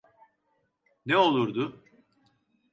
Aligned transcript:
Ne 1.05 1.17
olurdu? 1.17 1.83